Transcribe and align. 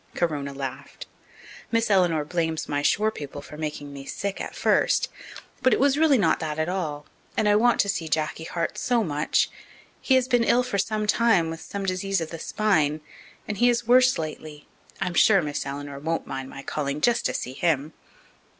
Corona 0.15 0.51
laughed. 0.51 1.05
"Miss 1.71 1.91
Eleanor 1.91 2.25
blames 2.25 2.67
my 2.67 2.79
poor 2.79 2.83
shore 2.83 3.11
people 3.11 3.39
for 3.39 3.55
making 3.55 3.93
me 3.93 4.03
sick 4.07 4.41
at 4.41 4.55
first, 4.55 5.09
but 5.61 5.73
it 5.75 5.79
was 5.79 5.95
really 5.95 6.17
not 6.17 6.39
that 6.39 6.57
at 6.57 6.67
all. 6.67 7.05
And 7.37 7.47
I 7.47 7.55
want 7.55 7.79
to 7.81 7.87
see 7.87 8.07
Jacky 8.09 8.45
Hart 8.45 8.79
so 8.79 9.03
much. 9.03 9.51
He 10.01 10.15
has 10.15 10.27
been 10.27 10.43
ill 10.43 10.63
for 10.63 10.79
some 10.79 11.05
time 11.05 11.51
with 11.51 11.61
some 11.61 11.85
disease 11.85 12.19
of 12.19 12.31
the 12.31 12.39
spine 12.39 13.01
and 13.47 13.57
he 13.59 13.69
is 13.69 13.85
worse 13.87 14.17
lately. 14.17 14.67
I'm 14.99 15.13
sure 15.13 15.39
Miss 15.43 15.67
Eleanor 15.67 15.99
won't 15.99 16.25
mind 16.25 16.49
my 16.49 16.63
calling 16.63 16.99
just 16.99 17.27
to 17.27 17.33
see 17.35 17.53
him." 17.53 17.93